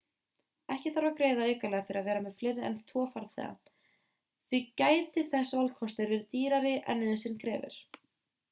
[0.75, 3.75] ekki þarf að greiða aukalega fyrir að vera með fleiri en 2 farþega
[4.55, 7.79] því gæti þessi valkostur verið dýrari en nauðsyn krefur